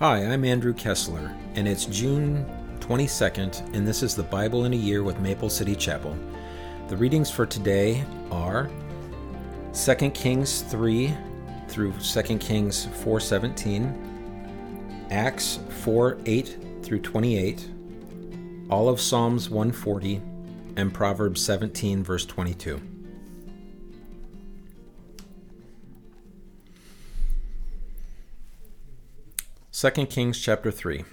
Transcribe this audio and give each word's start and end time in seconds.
Hi, 0.00 0.24
I'm 0.24 0.46
Andrew 0.46 0.72
Kesler, 0.72 1.30
and 1.56 1.68
it's 1.68 1.84
June 1.84 2.46
22nd, 2.80 3.74
and 3.74 3.86
this 3.86 4.02
is 4.02 4.16
the 4.16 4.22
Bible 4.22 4.64
in 4.64 4.72
a 4.72 4.76
Year 4.76 5.02
with 5.02 5.20
Maple 5.20 5.50
City 5.50 5.76
Chapel. 5.76 6.16
The 6.88 6.96
readings 6.96 7.30
for 7.30 7.44
today 7.44 8.02
are 8.30 8.70
2 9.74 9.94
Kings 10.12 10.62
3 10.62 11.14
through 11.68 11.92
2 12.00 12.38
Kings 12.38 12.86
4:17, 13.04 13.92
Acts 15.10 15.58
4 15.84 16.16
8 16.24 16.56
through 16.82 17.00
28, 17.00 17.68
all 18.70 18.88
of 18.88 19.02
Psalms 19.02 19.50
140, 19.50 20.22
and 20.76 20.94
Proverbs 20.94 21.42
17, 21.42 22.02
verse 22.02 22.24
22. 22.24 22.80
2 29.80 29.90
Kings 30.04 30.38
chapter 30.38 30.70
3 30.70 31.04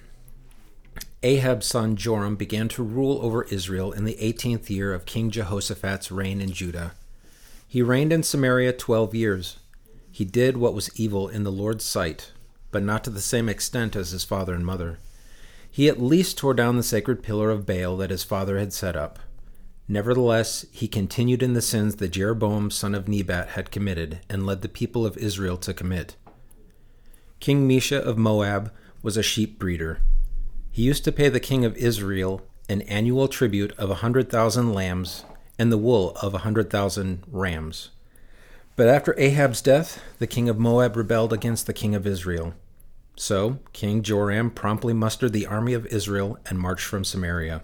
Ahab's 1.24 1.66
son 1.66 1.96
Joram 1.96 2.36
began 2.36 2.68
to 2.68 2.84
rule 2.84 3.18
over 3.22 3.44
Israel 3.44 3.94
in 3.94 4.04
the 4.04 4.18
18th 4.20 4.70
year 4.70 4.94
of 4.94 5.06
King 5.06 5.32
Jehoshaphat's 5.32 6.12
reign 6.12 6.42
in 6.42 6.52
Judah. 6.52 6.92
He 7.66 7.82
reigned 7.82 8.12
in 8.12 8.24
Samaria 8.24 8.74
12 8.74 9.16
years. 9.16 9.60
He 10.12 10.26
did 10.26 10.58
what 10.58 10.74
was 10.74 11.00
evil 11.00 11.30
in 11.30 11.46
the 11.46 11.52
Lord's 11.52 11.86
sight, 11.86 12.34
but 12.70 12.84
not 12.84 13.06
to 13.06 13.10
the 13.10 13.22
same 13.22 13.48
extent 13.48 13.96
as 13.96 14.12
his 14.12 14.26
father 14.26 14.54
and 14.54 14.66
mother. 14.66 15.00
He 15.72 15.88
at 15.88 16.02
least 16.02 16.38
tore 16.38 16.54
down 16.54 16.76
the 16.76 16.84
sacred 16.84 17.24
pillar 17.24 17.50
of 17.50 17.66
Baal 17.66 17.96
that 17.96 18.10
his 18.10 18.26
father 18.26 18.60
had 18.60 18.74
set 18.74 18.98
up. 18.98 19.18
Nevertheless, 19.88 20.66
he 20.74 20.90
continued 20.90 21.42
in 21.42 21.54
the 21.54 21.62
sins 21.62 21.96
that 21.96 22.10
Jeroboam 22.10 22.72
son 22.72 22.96
of 22.96 23.08
Nebat 23.08 23.52
had 23.52 23.72
committed 23.72 24.20
and 24.30 24.46
led 24.46 24.62
the 24.62 24.68
people 24.68 25.06
of 25.06 25.16
Israel 25.16 25.56
to 25.56 25.74
commit. 25.74 26.18
King 27.40 27.68
Mesha 27.68 28.00
of 28.00 28.18
Moab 28.18 28.72
was 29.02 29.18
a 29.18 29.24
sheep 29.24 29.60
breeder. 29.60 30.00
He 30.72 30.84
used 30.84 31.04
to 31.06 31.12
pay 31.12 31.30
the 31.30 31.40
king 31.40 31.66
of 31.66 31.76
Israel 31.78 32.42
an 32.70 32.82
annual 32.84 33.28
tribute 33.28 33.72
of 33.78 33.90
a 33.90 33.96
hundred 33.96 34.30
thousand 34.30 34.74
lambs 34.74 35.24
and 35.58 35.72
the 35.72 35.78
wool 35.78 36.16
of 36.22 36.34
a 36.34 36.40
hundred 36.40 36.70
thousand 36.70 37.24
rams. 37.32 37.90
But 38.76 38.88
after 38.88 39.20
Ahab's 39.20 39.62
death, 39.62 40.02
the 40.20 40.28
king 40.28 40.50
of 40.50 40.60
Moab 40.60 40.96
rebelled 40.96 41.34
against 41.34 41.66
the 41.66 41.74
king 41.74 41.96
of 41.96 42.06
Israel. 42.06 42.54
So 43.16 43.60
King 43.74 44.04
Joram 44.04 44.52
promptly 44.52 44.94
mustered 44.94 45.34
the 45.34 45.48
army 45.48 45.74
of 45.74 45.88
Israel 45.88 46.38
and 46.46 46.60
marched 46.60 46.86
from 46.86 47.04
Samaria. 47.04 47.64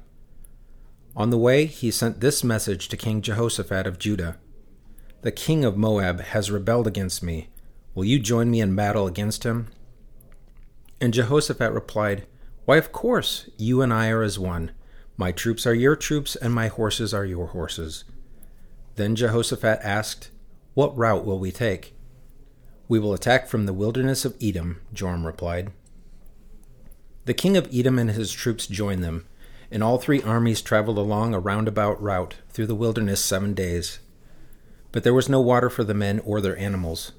On 1.16 1.30
the 1.30 1.38
way, 1.38 1.68
he 1.68 1.92
sent 1.92 2.20
this 2.20 2.44
message 2.44 2.88
to 2.88 2.98
King 2.98 3.22
Jehoshaphat 3.22 3.86
of 3.86 4.00
Judah 4.00 4.38
The 5.22 5.32
king 5.32 5.64
of 5.64 5.78
Moab 5.78 6.22
has 6.22 6.50
rebelled 6.50 6.88
against 6.88 7.22
me. 7.22 7.50
Will 7.96 8.06
you 8.06 8.20
join 8.20 8.50
me 8.50 8.60
in 8.60 8.76
battle 8.76 9.06
against 9.06 9.44
him? 9.44 9.68
And 11.00 11.14
Jehoshaphat 11.14 11.72
replied, 11.72 12.26
Why, 12.66 12.78
of 12.78 12.92
course, 12.92 13.50
you 13.58 13.82
and 13.82 13.94
I 13.94 14.10
are 14.10 14.24
as 14.24 14.40
one. 14.40 14.72
My 15.16 15.32
troops 15.32 15.68
are 15.68 15.76
your 15.76 15.96
troops, 15.96 16.36
and 16.36 16.54
my 16.54 16.70
horses 16.70 17.14
are 17.14 17.26
your 17.26 17.48
horses. 17.48 18.04
Then 18.96 19.16
Jehoshaphat 19.16 19.80
asked, 19.84 20.32
What 20.74 20.98
route 20.98 21.26
will 21.26 21.38
we 21.38 21.52
take? 21.52 21.94
We 22.88 23.00
will 23.00 23.14
attack 23.14 23.48
from 23.48 23.66
the 23.66 23.74
wilderness 23.74 24.26
of 24.26 24.36
Edom, 24.42 24.82
Joram 24.92 25.26
replied. 25.26 25.72
The 27.26 27.34
king 27.34 27.56
of 27.56 27.70
Edom 27.72 28.00
and 28.00 28.12
his 28.12 28.32
troops 28.32 28.66
joined 28.66 29.04
them, 29.04 29.26
and 29.72 29.84
all 29.84 29.98
three 29.98 30.22
armies 30.22 30.62
traveled 30.62 30.98
along 30.98 31.34
a 31.34 31.40
roundabout 31.40 32.02
route 32.02 32.36
through 32.50 32.68
the 32.68 32.76
wilderness 32.76 33.24
seven 33.24 33.54
days. 33.54 34.00
But 34.92 35.04
there 35.04 35.14
was 35.14 35.30
no 35.30 35.42
water 35.42 35.70
for 35.70 35.84
the 35.84 35.94
men 35.94 36.20
or 36.26 36.42
their 36.42 36.58
animals. 36.58 37.12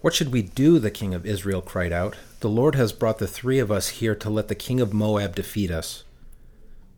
What 0.00 0.14
should 0.14 0.32
we 0.32 0.40
do? 0.42 0.78
the 0.78 0.90
king 0.90 1.12
of 1.12 1.26
Israel 1.26 1.60
cried 1.60 1.92
out. 1.92 2.16
The 2.40 2.48
Lord 2.48 2.74
has 2.74 2.92
brought 2.92 3.18
the 3.18 3.26
three 3.26 3.58
of 3.58 3.70
us 3.70 3.88
here 3.88 4.14
to 4.14 4.30
let 4.30 4.48
the 4.48 4.54
king 4.54 4.80
of 4.80 4.94
Moab 4.94 5.34
defeat 5.34 5.70
us. 5.70 6.04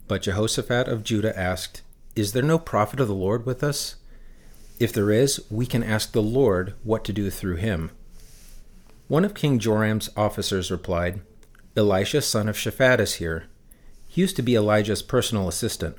But 0.06 0.22
Jehoshaphat 0.22 0.86
of 0.86 1.02
Judah 1.02 1.36
asked, 1.36 1.82
Is 2.14 2.32
there 2.32 2.44
no 2.44 2.58
prophet 2.58 3.00
of 3.00 3.08
the 3.08 3.14
Lord 3.14 3.44
with 3.44 3.64
us? 3.64 3.96
If 4.78 4.92
there 4.92 5.10
is, 5.10 5.44
we 5.50 5.66
can 5.66 5.82
ask 5.82 6.12
the 6.12 6.22
Lord 6.22 6.74
what 6.84 7.04
to 7.04 7.12
do 7.12 7.28
through 7.28 7.56
him. 7.56 7.90
One 9.08 9.24
of 9.24 9.34
King 9.34 9.58
Joram's 9.58 10.08
officers 10.16 10.70
replied, 10.70 11.22
Elisha 11.76 12.22
son 12.22 12.48
of 12.48 12.56
Shaphat 12.56 13.00
is 13.00 13.14
here. 13.14 13.46
He 14.06 14.20
used 14.20 14.36
to 14.36 14.42
be 14.42 14.54
Elijah's 14.54 15.02
personal 15.02 15.48
assistant. 15.48 15.96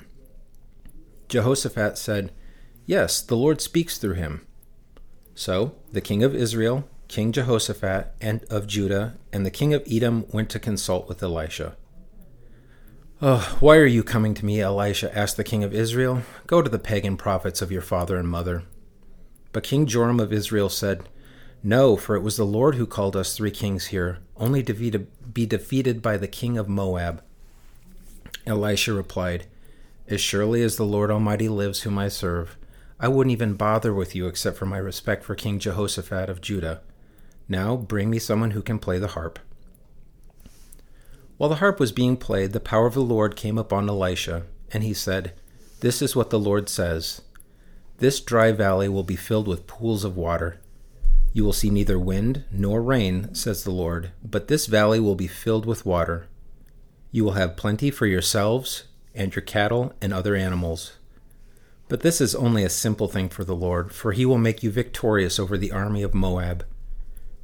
Jehoshaphat 1.28 1.98
said, 1.98 2.32
Yes, 2.86 3.22
the 3.22 3.36
Lord 3.36 3.60
speaks 3.60 3.98
through 3.98 4.14
him. 4.14 4.46
So 5.36 5.76
the 5.92 6.02
king 6.02 6.24
of 6.24 6.36
Israel 6.36 6.88
King 7.14 7.32
Jehoshaphat 7.32 8.12
and 8.22 8.44
of 8.46 8.66
Judah 8.66 9.20
and 9.32 9.46
the 9.46 9.52
king 9.52 9.72
of 9.72 9.84
Edom 9.88 10.26
went 10.32 10.50
to 10.50 10.58
consult 10.58 11.08
with 11.08 11.22
Elisha. 11.22 11.76
Oh, 13.22 13.56
why 13.60 13.78
are 13.78 13.86
you 13.86 14.02
coming 14.02 14.34
to 14.34 14.44
me? 14.44 14.60
Elisha 14.60 15.16
asked 15.16 15.38
the 15.38 15.44
king 15.44 15.64
of 15.64 15.76
Israel. 15.76 16.24
Go 16.48 16.64
to 16.64 16.72
the 16.72 16.80
pagan 16.80 17.16
prophets 17.16 17.62
of 17.62 17.72
your 17.72 17.84
father 17.84 18.18
and 18.18 18.28
mother. 18.28 18.64
But 19.52 19.64
King 19.64 19.86
Joram 19.86 20.20
of 20.20 20.34
Israel 20.34 20.70
said, 20.70 21.08
No, 21.62 21.96
for 21.96 22.16
it 22.16 22.24
was 22.24 22.36
the 22.36 22.48
Lord 22.48 22.74
who 22.74 22.88
called 22.88 23.16
us 23.16 23.38
three 23.38 23.52
kings 23.52 23.86
here, 23.94 24.18
only 24.36 24.64
to 24.64 24.74
be 24.74 25.46
defeated 25.46 26.02
by 26.02 26.18
the 26.18 26.28
king 26.28 26.58
of 26.58 26.68
Moab. 26.68 27.22
Elisha 28.48 28.92
replied, 28.92 29.46
As 30.08 30.20
surely 30.20 30.64
as 30.64 30.78
the 30.78 30.84
Lord 30.84 31.12
Almighty 31.12 31.48
lives, 31.48 31.82
whom 31.82 32.00
I 32.00 32.08
serve, 32.08 32.58
I 33.00 33.08
wouldn't 33.08 33.34
even 33.34 33.54
bother 33.54 33.94
with 33.94 34.16
you 34.16 34.26
except 34.26 34.58
for 34.58 34.66
my 34.66 34.80
respect 34.80 35.24
for 35.24 35.36
King 35.36 35.60
Jehoshaphat 35.60 36.28
of 36.28 36.42
Judah. 36.42 36.82
Now 37.48 37.76
bring 37.76 38.10
me 38.10 38.20
someone 38.20 38.52
who 38.52 38.62
can 38.62 38.80
play 38.80 39.00
the 39.00 39.10
harp. 39.10 39.40
While 41.38 41.50
the 41.50 41.58
harp 41.58 41.80
was 41.80 41.92
being 41.92 42.16
played, 42.18 42.54
the 42.54 42.60
power 42.60 42.86
of 42.86 42.94
the 42.94 43.02
Lord 43.02 43.36
came 43.36 43.58
upon 43.58 43.90
Elisha, 43.90 44.44
and 44.72 44.84
he 44.84 44.94
said, 44.94 45.34
This 45.82 46.02
is 46.02 46.16
what 46.16 46.30
the 46.30 46.40
Lord 46.40 46.70
says 46.70 47.22
This 47.98 48.20
dry 48.20 48.52
valley 48.52 48.88
will 48.88 49.04
be 49.04 49.16
filled 49.16 49.48
with 49.48 49.68
pools 49.68 50.04
of 50.04 50.16
water. 50.16 50.60
You 51.34 51.44
will 51.44 51.54
see 51.54 51.70
neither 51.70 52.00
wind 52.00 52.46
nor 52.52 52.82
rain, 52.82 53.34
says 53.34 53.64
the 53.64 53.72
Lord, 53.72 54.12
but 54.24 54.48
this 54.48 54.68
valley 54.68 55.00
will 55.00 55.16
be 55.16 55.28
filled 55.28 55.66
with 55.66 55.86
water. 55.86 56.28
You 57.12 57.24
will 57.24 57.34
have 57.34 57.58
plenty 57.58 57.90
for 57.92 58.06
yourselves 58.06 58.84
and 59.16 59.36
your 59.36 59.42
cattle 59.42 59.94
and 60.00 60.14
other 60.14 60.36
animals. 60.36 60.94
But 61.90 62.02
this 62.02 62.22
is 62.22 62.36
only 62.36 62.64
a 62.64 62.70
simple 62.70 63.08
thing 63.08 63.30
for 63.30 63.44
the 63.44 63.56
Lord, 63.56 63.92
for 63.92 64.12
he 64.12 64.26
will 64.26 64.38
make 64.38 64.64
you 64.64 64.72
victorious 64.72 65.40
over 65.40 65.58
the 65.58 65.72
army 65.72 66.04
of 66.04 66.14
Moab. 66.14 66.66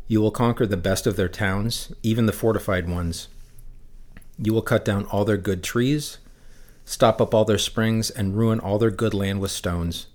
You 0.10 0.22
will 0.22 0.32
conquer 0.32 0.66
the 0.66 0.76
best 0.76 1.06
of 1.06 1.18
their 1.18 1.30
towns, 1.30 1.94
even 2.02 2.26
the 2.26 2.34
fortified 2.34 2.90
ones. 2.90 3.28
You 4.40 4.56
will 4.56 4.64
cut 4.64 4.84
down 4.84 5.06
all 5.06 5.24
their 5.24 5.38
good 5.38 5.62
trees, 5.62 6.18
stop 6.84 7.22
up 7.22 7.36
all 7.36 7.46
their 7.46 7.60
springs, 7.60 8.10
and 8.10 8.36
ruin 8.36 8.60
all 8.60 8.80
their 8.80 8.90
good 8.90 9.14
land 9.14 9.40
with 9.40 9.52
stones. 9.52 10.08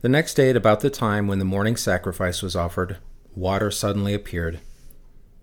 The 0.00 0.08
next 0.08 0.34
day, 0.34 0.48
at 0.48 0.56
about 0.56 0.80
the 0.80 0.88
time 0.88 1.28
when 1.28 1.38
the 1.38 1.44
morning 1.44 1.76
sacrifice 1.76 2.40
was 2.40 2.56
offered, 2.56 2.96
water 3.36 3.70
suddenly 3.70 4.14
appeared. 4.14 4.58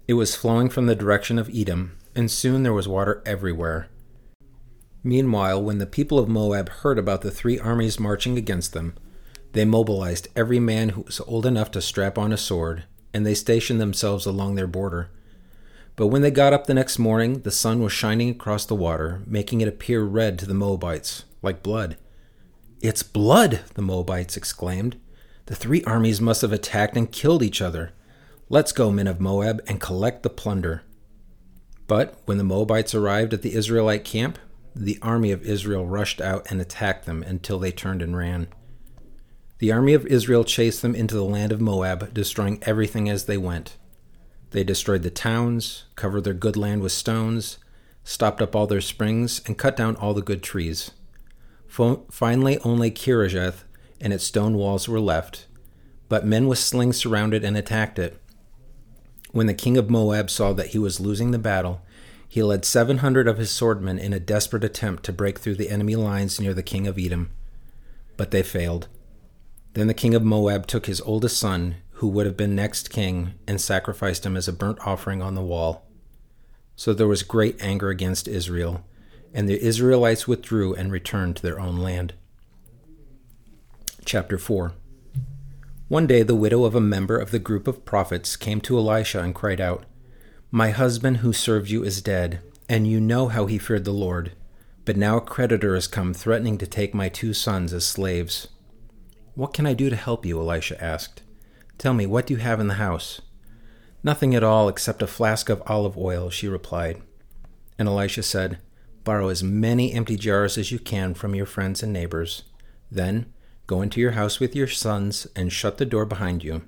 It 0.08 0.16
was 0.16 0.36
flowing 0.36 0.68
from 0.68 0.88
the 0.88 0.96
direction 0.96 1.38
of 1.38 1.52
Edom, 1.54 1.98
and 2.16 2.32
soon 2.32 2.64
there 2.64 2.74
was 2.74 2.88
water 2.88 3.22
everywhere. 3.28 3.90
Meanwhile, 5.04 5.62
when 5.62 5.78
the 5.78 5.86
people 5.86 6.18
of 6.18 6.28
Moab 6.28 6.70
heard 6.70 6.98
about 6.98 7.22
the 7.22 7.30
three 7.30 7.60
armies 7.60 8.00
marching 8.00 8.40
against 8.40 8.74
them, 8.74 8.96
they 9.52 9.66
mobilized 9.66 10.30
every 10.36 10.60
man 10.60 10.90
who 10.90 11.02
was 11.02 11.20
old 11.22 11.46
enough 11.46 11.70
to 11.72 11.82
strap 11.82 12.18
on 12.18 12.34
a 12.34 12.38
sword 12.38 12.86
and 13.14 13.26
they 13.26 13.34
stationed 13.34 13.80
themselves 13.82 14.26
along 14.26 14.56
their 14.56 14.68
border. 14.68 15.10
But 15.96 16.08
when 16.08 16.22
they 16.22 16.32
got 16.32 16.54
up 16.54 16.66
the 16.66 16.74
next 16.74 16.98
morning, 16.98 17.42
the 17.42 17.52
sun 17.52 17.82
was 17.82 17.92
shining 17.92 18.30
across 18.30 18.66
the 18.66 18.76
water, 18.76 19.22
making 19.26 19.62
it 19.62 19.68
appear 19.68 20.04
red 20.04 20.40
to 20.40 20.46
the 20.46 20.54
Moabites, 20.54 21.26
like 21.42 21.62
blood. 21.64 21.98
It's 22.82 23.04
blood, 23.04 23.62
the 23.74 23.82
Moabites 23.82 24.38
exclaimed. 24.38 24.98
The 25.48 25.56
three 25.56 25.84
armies 25.84 26.22
must 26.22 26.42
have 26.42 26.54
attacked 26.54 26.96
and 26.96 27.12
killed 27.12 27.44
each 27.44 27.62
other. 27.62 27.92
Let's 28.48 28.72
go, 28.72 28.92
men 28.92 29.08
of 29.08 29.20
Moab, 29.20 29.62
and 29.68 29.82
collect 29.82 30.24
the 30.24 30.30
plunder. 30.30 30.84
But 31.88 32.22
when 32.26 32.38
the 32.38 32.44
Moabites 32.44 32.96
arrived 32.96 33.34
at 33.34 33.42
the 33.42 33.54
Israelite 33.54 34.06
camp, 34.06 34.40
the 34.76 35.00
army 35.02 35.32
of 35.32 35.44
Israel 35.44 35.86
rushed 35.86 36.22
out 36.22 36.50
and 36.50 36.62
attacked 36.62 37.06
them 37.06 37.24
until 37.24 37.60
they 37.60 37.72
turned 37.72 38.02
and 38.02 38.16
ran. 38.16 38.48
The 39.60 39.74
army 39.74 39.94
of 39.94 40.06
Israel 40.06 40.46
chased 40.46 40.82
them 40.82 40.96
into 40.96 41.16
the 41.16 41.24
land 41.24 41.52
of 41.52 41.60
Moab, 41.60 42.14
destroying 42.14 42.64
everything 42.64 43.10
as 43.10 43.26
they 43.26 43.38
went. 43.38 43.76
They 44.52 44.64
destroyed 44.64 45.04
the 45.04 45.10
towns, 45.10 45.84
covered 45.98 46.24
their 46.24 46.34
good 46.34 46.56
land 46.56 46.82
with 46.82 46.94
stones, 46.94 47.58
stopped 48.06 48.42
up 48.42 48.56
all 48.56 48.68
their 48.68 48.80
springs, 48.80 49.42
and 49.46 49.58
cut 49.58 49.76
down 49.76 49.98
all 49.98 50.14
the 50.14 50.22
good 50.22 50.42
trees. 50.42 50.92
finally, 51.68 52.58
only 52.60 52.90
Kirjath 52.90 53.66
and 54.00 54.14
its 54.14 54.24
stone 54.24 54.56
walls 54.56 54.88
were 54.88 55.00
left, 55.00 55.46
but 56.08 56.26
men 56.26 56.48
with 56.48 56.58
slings 56.58 56.96
surrounded 56.96 57.44
and 57.44 57.58
attacked 57.58 58.00
it. 58.00 58.18
When 59.32 59.48
the 59.48 59.54
king 59.54 59.78
of 59.78 59.90
Moab 59.90 60.30
saw 60.30 60.54
that 60.54 60.68
he 60.68 60.80
was 60.80 61.02
losing 61.02 61.32
the 61.32 61.38
battle, 61.38 61.82
he 62.30 62.42
led 62.42 62.64
700 62.64 63.28
of 63.28 63.38
his 63.38 63.52
swordmen 63.52 64.00
in 64.00 64.14
a 64.14 64.20
desperate 64.22 64.64
attempt 64.64 65.04
to 65.04 65.14
break 65.14 65.38
through 65.38 65.56
the 65.56 65.70
enemy 65.70 65.98
lines 65.98 66.40
near 66.40 66.54
the 66.54 66.64
king 66.64 66.88
of 66.88 66.98
Edom. 66.98 67.30
But 68.16 68.32
they 68.32 68.42
failed. 68.42 68.88
Then 69.74 69.88
the 69.88 69.94
king 69.94 70.16
of 70.16 70.24
Moab 70.24 70.68
took 70.68 70.88
his 70.88 71.02
oldest 71.02 71.38
son, 71.38 71.76
who 71.94 72.08
would 72.08 72.26
have 72.26 72.38
been 72.38 72.56
next 72.56 72.90
king, 72.90 73.34
and 73.48 73.60
sacrificed 73.60 74.26
him 74.26 74.36
as 74.36 74.48
a 74.48 74.54
burnt 74.54 74.80
offering 74.86 75.22
on 75.22 75.36
the 75.36 75.42
wall. 75.42 75.86
So 76.76 76.94
there 76.94 77.08
was 77.08 77.24
great 77.24 77.62
anger 77.62 77.90
against 77.90 78.28
Israel, 78.28 78.86
and 79.34 79.48
the 79.48 79.62
Israelites 79.62 80.28
withdrew 80.28 80.74
and 80.74 80.92
returned 80.92 81.36
to 81.36 81.42
their 81.42 81.60
own 81.60 81.78
land. 81.78 82.14
Chapter 84.06 84.38
4 84.38 84.74
One 85.88 86.08
day 86.08 86.24
the 86.24 86.36
widow 86.36 86.64
of 86.64 86.74
a 86.74 86.82
member 86.82 87.18
of 87.18 87.32
the 87.32 87.38
group 87.38 87.68
of 87.68 87.86
prophets 87.86 88.36
came 88.36 88.62
to 88.62 88.78
Elisha 88.78 89.22
and 89.22 89.36
cried 89.36 89.62
out, 89.62 89.86
My 90.52 90.72
husband 90.72 91.18
who 91.18 91.34
served 91.34 91.70
you 91.70 91.84
is 91.84 92.02
dead, 92.02 92.40
and 92.68 92.88
you 92.88 93.00
know 93.00 93.28
how 93.28 93.46
he 93.46 93.58
feared 93.58 93.86
the 93.86 93.92
Lord. 93.92 94.32
But 94.86 94.98
now 94.98 95.18
a 95.18 95.22
creditor 95.22 95.76
has 95.76 95.86
come 95.86 96.14
threatening 96.14 96.58
to 96.58 96.66
take 96.66 96.94
my 96.94 97.10
two 97.10 97.34
sons 97.34 97.74
as 97.74 97.86
slaves. 97.86 98.48
What 99.40 99.54
can 99.54 99.66
I 99.66 99.74
do 99.74 99.90
to 99.90 99.96
help 99.96 100.26
you? 100.26 100.38
Elisha 100.38 100.84
asked. 100.84 101.24
Tell 101.78 101.94
me, 101.94 102.06
what 102.06 102.28
do 102.28 102.34
you 102.34 102.42
have 102.42 102.60
in 102.60 102.68
the 102.68 102.74
house? 102.74 103.22
Nothing 104.04 104.36
at 104.36 104.44
all 104.44 104.68
except 104.68 105.02
a 105.02 105.08
flask 105.08 105.48
of 105.48 105.64
olive 105.66 105.98
oil, 105.98 106.30
she 106.30 106.50
replied. 106.50 107.02
And 107.78 107.88
Elisha 107.88 108.22
said, 108.22 108.60
Borrow 109.06 109.30
as 109.30 109.42
many 109.42 109.94
empty 109.94 110.18
jars 110.18 110.58
as 110.58 110.74
you 110.74 110.78
can 110.78 111.14
from 111.14 111.36
your 111.36 111.46
friends 111.46 111.82
and 111.82 111.94
neighbors. 111.94 112.44
Then 112.92 113.32
go 113.66 113.82
into 113.82 114.02
your 114.02 114.12
house 114.12 114.42
with 114.42 114.58
your 114.58 114.68
sons 114.68 115.26
and 115.38 115.54
shut 115.54 115.78
the 115.78 115.86
door 115.86 116.06
behind 116.06 116.44
you. 116.44 116.64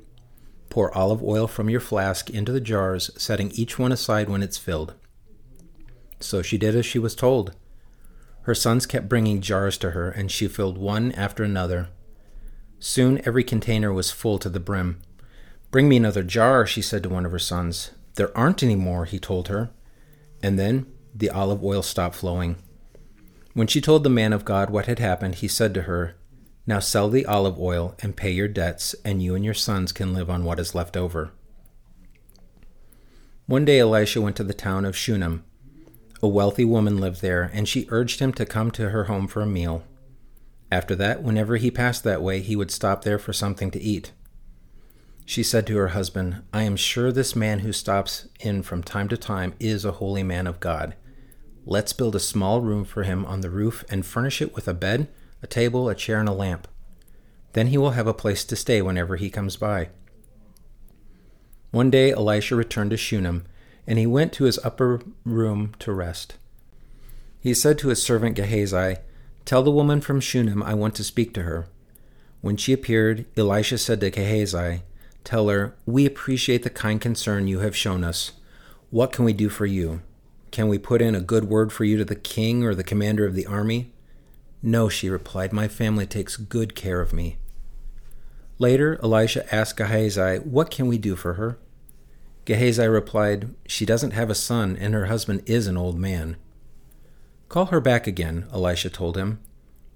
Pour 0.69 0.97
olive 0.97 1.21
oil 1.21 1.47
from 1.47 1.69
your 1.69 1.81
flask 1.81 2.29
into 2.29 2.53
the 2.53 2.61
jars, 2.61 3.11
setting 3.17 3.51
each 3.51 3.77
one 3.77 3.91
aside 3.91 4.29
when 4.29 4.41
it's 4.41 4.57
filled. 4.57 4.93
So 6.21 6.41
she 6.41 6.57
did 6.57 6.77
as 6.77 6.85
she 6.85 6.99
was 6.99 7.15
told. 7.15 7.53
Her 8.43 8.55
sons 8.55 8.85
kept 8.85 9.09
bringing 9.09 9.41
jars 9.41 9.77
to 9.79 9.91
her, 9.91 10.09
and 10.09 10.31
she 10.31 10.47
filled 10.47 10.77
one 10.77 11.11
after 11.11 11.43
another. 11.43 11.89
Soon 12.83 13.21
every 13.25 13.43
container 13.43 13.93
was 13.93 14.09
full 14.09 14.39
to 14.39 14.49
the 14.49 14.59
brim. 14.59 14.99
Bring 15.69 15.87
me 15.87 15.97
another 15.97 16.23
jar, 16.23 16.65
she 16.65 16.81
said 16.81 17.03
to 17.03 17.09
one 17.09 17.27
of 17.27 17.31
her 17.31 17.37
sons. 17.37 17.91
There 18.15 18.35
aren't 18.35 18.63
any 18.63 18.75
more, 18.75 19.05
he 19.05 19.19
told 19.19 19.49
her. 19.49 19.69
And 20.41 20.57
then 20.57 20.91
the 21.13 21.29
olive 21.29 21.63
oil 21.63 21.83
stopped 21.83 22.15
flowing. 22.15 22.55
When 23.53 23.67
she 23.67 23.81
told 23.81 24.03
the 24.03 24.09
man 24.09 24.33
of 24.33 24.45
God 24.45 24.71
what 24.71 24.87
had 24.87 24.97
happened, 24.97 25.35
he 25.35 25.47
said 25.47 25.75
to 25.75 25.83
her, 25.83 26.15
Now 26.65 26.79
sell 26.79 27.07
the 27.07 27.23
olive 27.27 27.59
oil 27.59 27.95
and 28.01 28.17
pay 28.17 28.31
your 28.31 28.47
debts, 28.47 28.95
and 29.05 29.21
you 29.21 29.35
and 29.35 29.45
your 29.45 29.53
sons 29.53 29.91
can 29.91 30.15
live 30.15 30.29
on 30.31 30.43
what 30.43 30.59
is 30.59 30.73
left 30.73 30.97
over. 30.97 31.33
One 33.45 33.63
day 33.63 33.79
Elisha 33.79 34.21
went 34.21 34.37
to 34.37 34.43
the 34.43 34.55
town 34.55 34.85
of 34.85 34.97
Shunem. 34.97 35.43
A 36.23 36.27
wealthy 36.27 36.65
woman 36.65 36.97
lived 36.97 37.21
there, 37.21 37.51
and 37.53 37.69
she 37.69 37.87
urged 37.89 38.19
him 38.19 38.33
to 38.33 38.45
come 38.45 38.71
to 38.71 38.89
her 38.89 39.03
home 39.03 39.27
for 39.27 39.41
a 39.41 39.45
meal. 39.45 39.83
After 40.71 40.95
that, 40.95 41.21
whenever 41.21 41.57
he 41.57 41.69
passed 41.69 42.05
that 42.05 42.21
way, 42.21 42.39
he 42.39 42.55
would 42.55 42.71
stop 42.71 43.03
there 43.03 43.19
for 43.19 43.33
something 43.33 43.71
to 43.71 43.81
eat. 43.81 44.13
She 45.25 45.43
said 45.43 45.67
to 45.67 45.77
her 45.77 45.89
husband, 45.89 46.43
I 46.53 46.63
am 46.63 46.77
sure 46.77 47.11
this 47.11 47.35
man 47.35 47.59
who 47.59 47.73
stops 47.73 48.27
in 48.39 48.63
from 48.63 48.81
time 48.81 49.09
to 49.09 49.17
time 49.17 49.53
is 49.59 49.83
a 49.83 49.93
holy 49.93 50.23
man 50.23 50.47
of 50.47 50.59
God. 50.59 50.95
Let's 51.65 51.93
build 51.93 52.15
a 52.15 52.19
small 52.19 52.61
room 52.61 52.85
for 52.85 53.03
him 53.03 53.25
on 53.25 53.41
the 53.41 53.49
roof 53.49 53.83
and 53.89 54.05
furnish 54.05 54.41
it 54.41 54.55
with 54.55 54.67
a 54.67 54.73
bed, 54.73 55.09
a 55.43 55.47
table, 55.47 55.89
a 55.89 55.95
chair, 55.95 56.19
and 56.19 56.29
a 56.29 56.33
lamp. 56.33 56.67
Then 57.53 57.67
he 57.67 57.77
will 57.77 57.91
have 57.91 58.07
a 58.07 58.13
place 58.13 58.45
to 58.45 58.55
stay 58.55 58.81
whenever 58.81 59.17
he 59.17 59.29
comes 59.29 59.57
by. 59.57 59.89
One 61.71 61.91
day 61.91 62.11
Elisha 62.11 62.55
returned 62.55 62.91
to 62.91 62.97
Shunem, 62.97 63.45
and 63.85 63.99
he 63.99 64.07
went 64.07 64.33
to 64.33 64.45
his 64.45 64.59
upper 64.63 65.01
room 65.25 65.73
to 65.79 65.91
rest. 65.91 66.35
He 67.39 67.53
said 67.53 67.77
to 67.79 67.89
his 67.89 68.01
servant 68.01 68.35
Gehazi, 68.35 68.97
Tell 69.51 69.63
the 69.63 69.69
woman 69.69 69.99
from 69.99 70.21
Shunem 70.21 70.63
I 70.63 70.73
want 70.73 70.95
to 70.95 71.03
speak 71.03 71.33
to 71.33 71.41
her. 71.41 71.67
When 72.39 72.55
she 72.55 72.71
appeared, 72.71 73.25
Elisha 73.35 73.77
said 73.79 73.99
to 73.99 74.09
Gehazi, 74.09 74.83
Tell 75.25 75.49
her, 75.49 75.75
We 75.85 76.05
appreciate 76.05 76.63
the 76.63 76.69
kind 76.69 77.01
concern 77.01 77.49
you 77.49 77.59
have 77.59 77.75
shown 77.75 78.05
us. 78.05 78.31
What 78.91 79.11
can 79.11 79.25
we 79.25 79.33
do 79.33 79.49
for 79.49 79.65
you? 79.65 80.03
Can 80.51 80.69
we 80.69 80.79
put 80.79 81.01
in 81.01 81.15
a 81.15 81.19
good 81.19 81.49
word 81.49 81.73
for 81.73 81.83
you 81.83 81.97
to 81.97 82.05
the 82.05 82.15
king 82.15 82.63
or 82.63 82.73
the 82.73 82.81
commander 82.81 83.25
of 83.25 83.35
the 83.35 83.45
army? 83.45 83.91
No, 84.63 84.87
she 84.87 85.09
replied, 85.09 85.51
My 85.51 85.67
family 85.67 86.05
takes 86.05 86.37
good 86.37 86.73
care 86.73 87.01
of 87.01 87.11
me. 87.11 87.35
Later, 88.57 88.97
Elisha 89.03 89.53
asked 89.53 89.75
Gehazi, 89.75 90.37
What 90.37 90.71
can 90.71 90.87
we 90.87 90.97
do 90.97 91.17
for 91.17 91.33
her? 91.33 91.57
Gehazi 92.45 92.87
replied, 92.87 93.53
She 93.67 93.85
doesn't 93.85 94.11
have 94.11 94.29
a 94.29 94.33
son, 94.33 94.77
and 94.79 94.93
her 94.93 95.07
husband 95.07 95.43
is 95.45 95.67
an 95.67 95.75
old 95.75 95.99
man. 95.99 96.37
Call 97.51 97.65
her 97.65 97.81
back 97.81 98.07
again, 98.07 98.45
Elisha 98.53 98.89
told 98.89 99.17
him. 99.17 99.41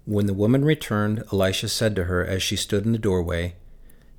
When 0.04 0.26
the 0.26 0.34
woman 0.34 0.66
returned, 0.66 1.24
Elisha 1.32 1.70
said 1.70 1.96
to 1.96 2.04
her 2.04 2.22
as 2.22 2.44
she 2.44 2.58
stood 2.58 2.86
in 2.86 2.92
the 2.92 2.98
doorway, 2.98 3.56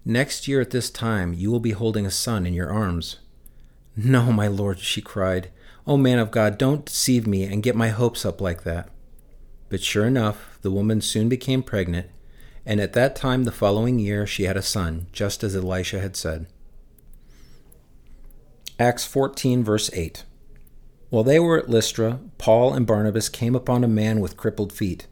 Next 0.07 0.49
year 0.49 0.63
at 0.63 0.71
this 0.71 0.89
time 0.89 1.35
you 1.35 1.51
will 1.51 1.61
be 1.61 1.73
holding 1.73 2.07
a 2.07 2.11
son 2.11 2.47
in 2.47 2.55
your 2.55 2.73
arms. 2.73 3.19
No, 3.95 4.33
my 4.33 4.47
lord, 4.47 4.79
she 4.79 5.03
cried. 5.03 5.51
O 5.87 5.93
oh, 5.93 5.97
man 5.99 6.19
of 6.19 6.31
God, 6.31 6.57
don't 6.57 6.87
deceive 6.87 7.27
me 7.27 7.43
and 7.45 7.63
get 7.63 7.77
my 7.77 7.91
hopes 7.91 8.25
up 8.25 8.41
like 8.41 8.63
that. 8.63 8.89
But 9.69 9.83
sure 9.83 10.07
enough, 10.07 10.59
the 10.63 10.71
woman 10.71 11.03
soon 11.03 11.29
became 11.29 11.63
pregnant, 11.63 12.09
and 12.65 12.81
at 12.81 12.95
that 12.95 13.15
time 13.15 13.45
the 13.45 13.53
following 13.53 13.99
year 13.99 14.27
she 14.27 14.45
had 14.45 14.57
a 14.57 14.63
son, 14.63 15.09
just 15.13 15.45
as 15.45 15.55
Elisha 15.55 16.01
had 16.01 16.17
said. 16.17 16.47
Acts 18.79 19.05
14, 19.05 19.63
verse 19.63 19.91
8. 19.93 20.25
While 21.09 21.23
they 21.23 21.39
were 21.39 21.57
at 21.57 21.71
Lystra, 21.71 22.19
Paul 22.37 22.75
and 22.75 22.87
Barnabas 22.87 23.29
came 23.29 23.55
upon 23.55 23.85
a 23.85 23.89
man 23.89 24.19
with 24.21 24.37
crippled 24.37 24.73
feet. 24.73 25.07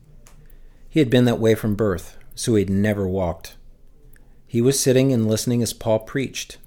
He 0.89 0.99
had 0.99 1.09
been 1.09 1.25
that 1.27 1.39
way 1.39 1.55
from 1.55 1.77
birth, 1.77 2.19
so 2.35 2.55
he 2.55 2.63
had 2.63 2.71
never 2.71 3.07
walked. 3.07 3.57
He 4.47 4.61
was 4.61 4.79
sitting 4.79 5.13
and 5.13 5.29
listening 5.29 5.63
as 5.63 5.73
Paul 5.73 6.01
preached. 6.01 6.59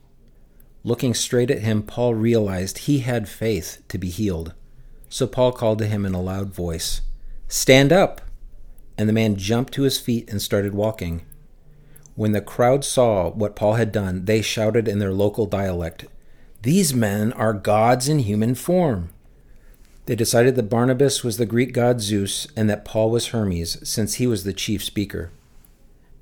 Looking 0.83 1.13
straight 1.13 1.51
at 1.51 1.61
him, 1.61 1.83
Paul 1.83 2.15
realized 2.15 2.77
he 2.77 2.99
had 2.99 3.27
faith 3.27 3.83
to 3.89 3.97
be 3.97 4.09
healed. 4.09 4.53
So 5.09 5.27
Paul 5.27 5.51
called 5.51 5.79
to 5.79 5.87
him 5.87 6.05
in 6.05 6.13
a 6.13 6.21
loud 6.21 6.53
voice, 6.53 7.01
Stand 7.49 7.91
up! 7.91 8.21
And 8.97 9.07
the 9.07 9.13
man 9.13 9.35
jumped 9.35 9.73
to 9.73 9.83
his 9.83 9.99
feet 9.99 10.29
and 10.29 10.41
started 10.41 10.73
walking. 10.73 11.25
When 12.15 12.31
the 12.31 12.41
crowd 12.41 12.83
saw 12.83 13.29
what 13.31 13.55
Paul 13.55 13.73
had 13.73 13.91
done, 13.91 14.25
they 14.25 14.41
shouted 14.41 14.87
in 14.87 14.99
their 14.99 15.13
local 15.13 15.45
dialect, 15.45 16.05
These 16.61 16.93
men 16.93 17.33
are 17.33 17.53
gods 17.53 18.07
in 18.07 18.19
human 18.19 18.55
form. 18.55 19.09
They 20.07 20.15
decided 20.15 20.55
that 20.55 20.69
Barnabas 20.69 21.21
was 21.21 21.35
the 21.35 21.45
Greek 21.45 21.73
god 21.73 21.99
Zeus 21.99 22.47
and 22.55 22.69
that 22.69 22.85
Paul 22.85 23.11
was 23.11 23.27
Hermes, 23.27 23.77
since 23.87 24.15
he 24.15 24.25
was 24.25 24.45
the 24.45 24.53
chief 24.53 24.81
speaker. 24.81 25.31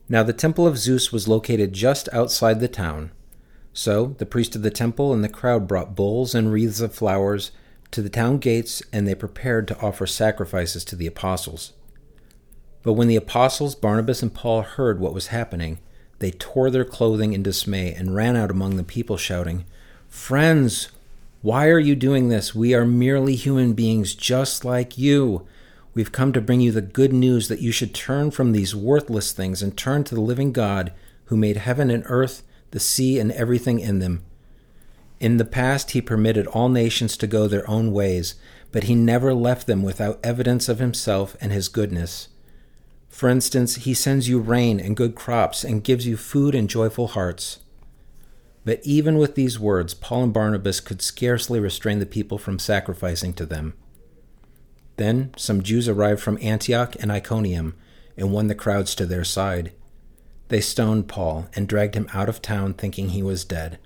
Now 0.10 0.24
the 0.24 0.34
temple 0.34 0.66
of 0.66 0.80
Zeus 0.80 1.12
was 1.12 1.28
located 1.28 1.72
just 1.72 2.10
outside 2.12 2.60
the 2.60 2.68
town. 2.68 3.12
So 3.74 4.16
the 4.18 4.26
priest 4.26 4.56
of 4.56 4.64
the 4.64 4.72
temple 4.72 5.14
and 5.14 5.24
the 5.24 5.30
crowd 5.30 5.68
brought 5.68 5.96
bulls 5.96 6.34
and 6.34 6.52
wreaths 6.52 6.82
of 6.82 6.96
flowers 6.96 7.52
to 7.92 8.02
the 8.02 8.10
town 8.10 8.40
gates, 8.40 8.82
and 8.92 9.08
they 9.08 9.14
prepared 9.14 9.68
to 9.68 9.80
offer 9.80 10.08
sacrifices 10.08 10.84
to 10.86 10.96
the 10.96 11.08
apostles. 11.08 11.74
But 12.82 12.94
when 12.94 13.08
the 13.08 13.16
apostles 13.16 13.76
Barnabas 13.76 14.24
and 14.24 14.34
Paul 14.34 14.64
heard 14.64 15.00
what 15.00 15.14
was 15.14 15.28
happening, 15.28 15.78
they 16.18 16.32
tore 16.32 16.72
their 16.72 16.86
clothing 16.86 17.34
in 17.34 17.44
dismay 17.44 17.94
and 17.94 18.16
ran 18.16 18.36
out 18.36 18.50
among 18.50 18.78
the 18.78 18.84
people, 18.84 19.18
shouting, 19.18 19.66
Friends, 20.08 20.90
why 21.46 21.68
are 21.68 21.78
you 21.78 21.96
doing 21.96 22.30
this? 22.30 22.56
We 22.56 22.74
are 22.74 22.88
merely 22.88 23.36
human 23.36 23.74
beings 23.74 24.16
just 24.16 24.66
like 24.66 24.98
you. 24.98 25.46
We've 25.94 26.12
come 26.12 26.34
to 26.34 26.42
bring 26.42 26.60
you 26.60 26.72
the 26.72 26.82
good 26.82 27.14
news 27.14 27.50
that 27.50 27.62
you 27.62 27.72
should 27.72 27.94
turn 27.94 28.32
from 28.32 28.52
these 28.52 28.76
worthless 28.76 29.32
things 29.32 29.62
and 29.62 29.78
turn 29.78 30.04
to 30.06 30.16
the 30.16 30.22
living 30.22 30.52
God 30.52 30.92
who 31.26 31.38
made 31.38 31.58
heaven 31.58 31.92
and 31.92 32.04
earth, 32.08 32.42
the 32.72 32.80
sea, 32.80 33.20
and 33.20 33.32
everything 33.32 33.80
in 33.80 34.00
them. 34.00 34.24
In 35.20 35.38
the 35.38 35.46
past, 35.46 35.92
he 35.92 36.02
permitted 36.02 36.48
all 36.48 36.68
nations 36.68 37.16
to 37.18 37.28
go 37.28 37.48
their 37.48 37.70
own 37.70 37.92
ways, 37.92 38.34
but 38.72 38.86
he 38.86 38.96
never 38.96 39.32
left 39.32 39.68
them 39.68 39.84
without 39.84 40.20
evidence 40.24 40.68
of 40.68 40.80
himself 40.80 41.38
and 41.40 41.52
his 41.52 41.68
goodness. 41.68 42.30
For 43.08 43.30
instance, 43.30 43.76
he 43.76 43.94
sends 43.94 44.28
you 44.28 44.40
rain 44.40 44.80
and 44.80 44.98
good 44.98 45.14
crops 45.14 45.64
and 45.64 45.84
gives 45.84 46.08
you 46.08 46.18
food 46.18 46.56
and 46.56 46.68
joyful 46.68 47.10
hearts. 47.10 47.60
But 48.66 48.82
even 48.84 49.18
with 49.18 49.36
these 49.36 49.60
words, 49.60 49.94
Paul 49.94 50.24
and 50.24 50.34
Barnabas 50.34 50.80
could 50.80 51.02
scarcely 51.02 51.60
restrain 51.60 52.00
the 52.00 52.06
people 52.06 52.40
from 52.40 52.58
sacrificing 52.58 53.34
to 53.34 53.46
them. 53.46 53.76
Then 54.98 55.32
some 55.38 55.62
Jews 55.62 55.88
arrived 55.88 56.22
from 56.22 56.40
Antioch 56.42 56.96
and 57.00 57.12
Iconium 57.12 57.76
and 58.18 58.32
won 58.32 58.48
the 58.48 58.56
crowds 58.56 58.96
to 58.96 59.06
their 59.06 59.24
side. 59.24 59.72
They 60.48 60.62
stoned 60.62 61.08
Paul 61.08 61.48
and 61.56 61.68
dragged 61.68 61.96
him 61.96 62.10
out 62.14 62.28
of 62.28 62.42
town, 62.42 62.74
thinking 62.74 63.10
he 63.10 63.22
was 63.22 63.46
dead. 63.46 63.78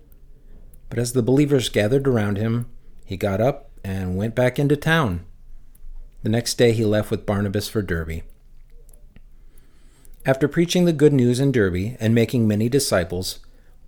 But 0.89 0.99
as 0.99 1.13
the 1.13 1.23
believers 1.23 1.69
gathered 1.69 2.07
around 2.07 2.37
him, 2.37 2.67
he 3.05 3.17
got 3.17 3.41
up 3.41 3.71
and 3.83 4.17
went 4.17 4.35
back 4.35 4.57
into 4.59 4.75
town. 4.77 5.25
The 6.23 6.29
next 6.29 6.55
day 6.55 6.71
he 6.71 6.85
left 6.85 7.11
with 7.11 7.25
Barnabas 7.25 7.67
for 7.67 7.81
Derbe. 7.81 8.23
After 10.25 10.47
preaching 10.47 10.85
the 10.85 10.93
good 10.93 11.13
news 11.13 11.39
in 11.39 11.51
Derbe 11.51 11.95
and 11.99 12.13
making 12.13 12.47
many 12.47 12.69
disciples, 12.69 13.39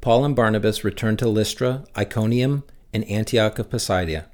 Paul 0.02 0.26
and 0.26 0.36
Barnabas 0.36 0.84
returned 0.84 1.20
to 1.20 1.30
Lystra, 1.30 1.86
Iconium, 1.96 2.64
and 2.92 3.06
Antioch 3.06 3.60
of 3.60 3.70
Pisidia 3.70 4.26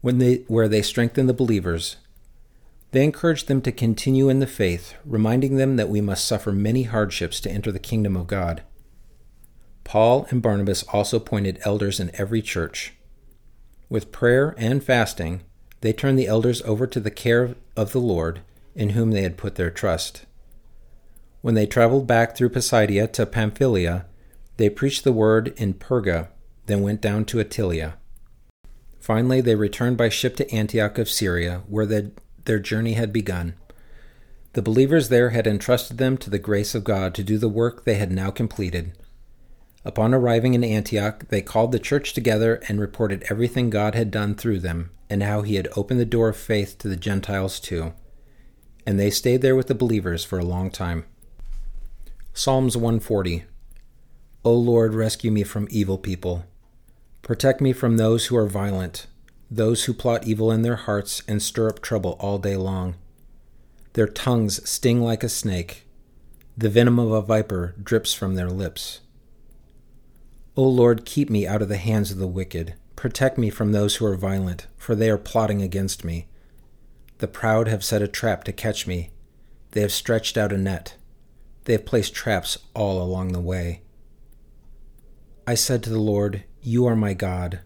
when 0.00 0.18
they, 0.18 0.44
where 0.48 0.68
they 0.68 0.82
strengthened 0.82 1.28
the 1.28 1.34
believers. 1.34 1.96
They 2.92 3.04
encouraged 3.04 3.48
them 3.48 3.60
to 3.62 3.72
continue 3.72 4.28
in 4.28 4.40
the 4.40 4.46
faith, 4.46 4.94
reminding 5.04 5.56
them 5.56 5.76
that 5.76 5.88
we 5.88 6.00
must 6.00 6.24
suffer 6.24 6.52
many 6.52 6.84
hardships 6.84 7.40
to 7.40 7.50
enter 7.50 7.70
the 7.70 7.78
kingdom 7.78 8.16
of 8.16 8.26
God. 8.26 8.62
Paul 9.84 10.26
and 10.30 10.42
Barnabas 10.42 10.84
also 10.84 11.18
appointed 11.18 11.60
elders 11.64 12.00
in 12.00 12.10
every 12.14 12.42
church. 12.42 12.94
With 13.88 14.12
prayer 14.12 14.54
and 14.58 14.82
fasting, 14.82 15.42
they 15.80 15.92
turned 15.92 16.18
the 16.18 16.26
elders 16.26 16.62
over 16.62 16.86
to 16.86 17.00
the 17.00 17.10
care 17.10 17.54
of 17.76 17.92
the 17.92 18.00
Lord, 18.00 18.40
in 18.74 18.90
whom 18.90 19.10
they 19.10 19.22
had 19.22 19.36
put 19.36 19.54
their 19.56 19.70
trust. 19.70 20.24
When 21.40 21.54
they 21.54 21.66
traveled 21.66 22.06
back 22.06 22.36
through 22.36 22.50
Pisidia 22.50 23.06
to 23.08 23.26
Pamphylia, 23.26 24.06
they 24.58 24.68
preached 24.68 25.04
the 25.04 25.12
word 25.12 25.54
in 25.56 25.72
Perga, 25.72 26.28
then 26.66 26.82
went 26.82 27.00
down 27.00 27.24
to 27.24 27.38
Attalia. 27.38 27.94
Finally, 29.00 29.40
they 29.40 29.54
returned 29.54 29.96
by 29.96 30.08
ship 30.08 30.36
to 30.36 30.52
Antioch 30.52 30.98
of 30.98 31.08
Syria, 31.08 31.62
where 31.68 31.86
the, 31.86 32.10
their 32.44 32.58
journey 32.58 32.94
had 32.94 33.12
begun. 33.12 33.54
The 34.54 34.62
believers 34.62 35.08
there 35.08 35.30
had 35.30 35.46
entrusted 35.46 35.98
them 35.98 36.18
to 36.18 36.28
the 36.28 36.40
grace 36.40 36.74
of 36.74 36.82
God 36.82 37.14
to 37.14 37.22
do 37.22 37.38
the 37.38 37.48
work 37.48 37.84
they 37.84 37.94
had 37.94 38.10
now 38.10 38.30
completed. 38.30 38.92
Upon 39.84 40.12
arriving 40.12 40.54
in 40.54 40.64
Antioch, 40.64 41.28
they 41.28 41.40
called 41.40 41.70
the 41.70 41.78
church 41.78 42.12
together 42.12 42.60
and 42.68 42.80
reported 42.80 43.24
everything 43.30 43.70
God 43.70 43.94
had 43.94 44.10
done 44.10 44.34
through 44.34 44.58
them, 44.58 44.90
and 45.08 45.22
how 45.22 45.42
he 45.42 45.54
had 45.54 45.68
opened 45.76 46.00
the 46.00 46.04
door 46.04 46.30
of 46.30 46.36
faith 46.36 46.76
to 46.78 46.88
the 46.88 46.96
Gentiles 46.96 47.60
too. 47.60 47.92
And 48.84 48.98
they 48.98 49.10
stayed 49.10 49.40
there 49.40 49.54
with 49.54 49.68
the 49.68 49.74
believers 49.74 50.24
for 50.24 50.38
a 50.40 50.44
long 50.44 50.72
time. 50.72 51.04
Psalms 52.34 52.76
140 52.76 53.44
O 54.48 54.54
Lord, 54.54 54.94
rescue 54.94 55.30
me 55.30 55.42
from 55.42 55.68
evil 55.70 55.98
people. 55.98 56.46
Protect 57.20 57.60
me 57.60 57.74
from 57.74 57.98
those 57.98 58.24
who 58.28 58.36
are 58.38 58.46
violent, 58.46 59.06
those 59.50 59.84
who 59.84 59.92
plot 59.92 60.26
evil 60.26 60.50
in 60.50 60.62
their 60.62 60.76
hearts 60.76 61.22
and 61.28 61.42
stir 61.42 61.68
up 61.68 61.82
trouble 61.82 62.16
all 62.18 62.38
day 62.38 62.56
long. 62.56 62.94
Their 63.92 64.06
tongues 64.06 64.66
sting 64.66 65.02
like 65.02 65.22
a 65.22 65.28
snake. 65.28 65.86
The 66.56 66.70
venom 66.70 66.98
of 66.98 67.12
a 67.12 67.20
viper 67.20 67.74
drips 67.82 68.14
from 68.14 68.36
their 68.36 68.48
lips. 68.48 69.00
O 70.56 70.62
Lord, 70.62 71.04
keep 71.04 71.28
me 71.28 71.46
out 71.46 71.60
of 71.60 71.68
the 71.68 71.76
hands 71.76 72.10
of 72.10 72.16
the 72.16 72.26
wicked. 72.26 72.72
Protect 72.96 73.36
me 73.36 73.50
from 73.50 73.72
those 73.72 73.96
who 73.96 74.06
are 74.06 74.16
violent, 74.16 74.66
for 74.78 74.94
they 74.94 75.10
are 75.10 75.18
plotting 75.18 75.60
against 75.60 76.06
me. 76.06 76.26
The 77.18 77.28
proud 77.28 77.68
have 77.68 77.84
set 77.84 78.00
a 78.00 78.08
trap 78.08 78.44
to 78.44 78.54
catch 78.54 78.86
me. 78.86 79.10
They 79.72 79.82
have 79.82 79.92
stretched 79.92 80.38
out 80.38 80.54
a 80.54 80.56
net. 80.56 80.94
They 81.64 81.74
have 81.74 81.84
placed 81.84 82.14
traps 82.14 82.56
all 82.72 83.02
along 83.02 83.32
the 83.32 83.40
way. 83.40 83.82
I 85.48 85.54
said 85.54 85.82
to 85.84 85.90
the 85.90 85.98
Lord, 85.98 86.44
You 86.60 86.84
are 86.84 86.94
my 86.94 87.14
God. 87.14 87.60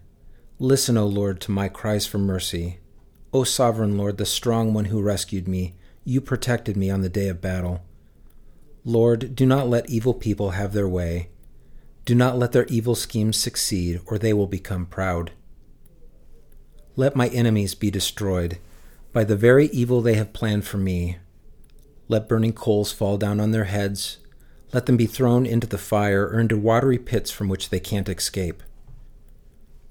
Listen, 0.57 0.95
O 0.95 1.05
Lord, 1.05 1.41
to 1.41 1.51
my 1.51 1.67
cries 1.67 2.05
for 2.05 2.17
mercy. 2.17 2.79
O 3.33 3.43
sovereign 3.43 3.97
Lord, 3.97 4.15
the 4.15 4.25
strong 4.25 4.73
one 4.73 4.85
who 4.85 5.01
rescued 5.01 5.49
me, 5.49 5.75
you 6.05 6.21
protected 6.21 6.77
me 6.77 6.89
on 6.89 7.01
the 7.01 7.09
day 7.09 7.27
of 7.27 7.41
battle. 7.41 7.81
Lord, 8.85 9.35
do 9.35 9.45
not 9.45 9.67
let 9.67 9.89
evil 9.89 10.13
people 10.13 10.51
have 10.51 10.71
their 10.71 10.87
way. 10.87 11.27
Do 12.05 12.15
not 12.15 12.39
let 12.39 12.53
their 12.53 12.67
evil 12.67 12.95
schemes 12.95 13.35
succeed, 13.35 13.99
or 14.05 14.17
they 14.17 14.31
will 14.31 14.47
become 14.47 14.85
proud. 14.85 15.31
Let 16.95 17.17
my 17.17 17.27
enemies 17.27 17.75
be 17.75 17.91
destroyed 17.91 18.59
by 19.11 19.25
the 19.25 19.35
very 19.35 19.65
evil 19.73 19.99
they 19.99 20.13
have 20.13 20.31
planned 20.31 20.65
for 20.65 20.77
me. 20.77 21.17
Let 22.07 22.29
burning 22.29 22.53
coals 22.53 22.93
fall 22.93 23.17
down 23.17 23.41
on 23.41 23.51
their 23.51 23.65
heads. 23.65 24.19
Let 24.73 24.87
them 24.87 24.97
be 24.97 25.05
thrown 25.05 25.45
into 25.45 25.67
the 25.67 25.77
fire 25.77 26.27
or 26.27 26.39
into 26.39 26.57
watery 26.57 26.97
pits 26.97 27.31
from 27.31 27.47
which 27.47 27.69
they 27.69 27.79
can't 27.79 28.09
escape. 28.09 28.63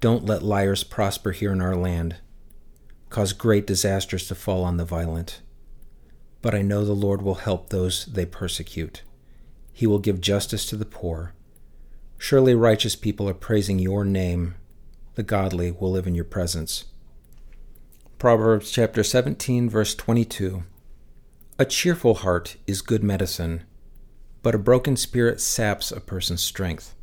Don't 0.01 0.27
let 0.27 0.43
liars 0.43 0.85
prosper 0.85 1.31
here 1.33 1.53
in 1.53 1.62
our 1.62 1.77
land. 1.77 2.17
Cause 3.09 3.33
great 3.33 3.67
disasters 3.67 4.27
to 4.29 4.35
fall 4.35 4.65
on 4.65 4.77
the 4.77 4.85
violent 4.85 5.41
but 6.43 6.55
I 6.57 6.61
know 6.61 6.85
the 6.85 6.93
Lord 6.93 7.23
will 7.23 7.37
help 7.37 7.71
those 7.71 8.05
they 8.07 8.27
persecute. 8.27 9.03
He 9.73 9.87
will 9.87 10.01
give 10.01 10.21
justice 10.21 10.67
to 10.67 10.77
the 10.77 10.85
poor. 10.85 11.33
Surely 12.19 12.55
righteous 12.55 12.97
people 12.97 13.29
are 13.29 13.35
praising 13.35 13.79
your 13.79 14.05
name. 14.05 14.57
The 15.15 15.23
godly 15.23 15.71
will 15.71 15.93
live 15.93 16.07
in 16.07 16.15
your 16.15 16.25
presence. 16.25 16.87
Proverbs 18.19 18.71
chapter 18.71 19.03
17, 19.03 19.71
verse 19.71 19.95
22. 19.95 20.65
A 21.59 21.65
cheerful 21.65 22.15
heart 22.15 22.57
is 22.67 22.83
good 22.83 23.05
medicine, 23.05 23.65
but 24.43 24.55
a 24.55 24.59
broken 24.59 24.97
spirit 24.97 25.41
saps 25.41 25.93
a 25.93 26.01
person's 26.01 26.43
strength. 26.43 26.95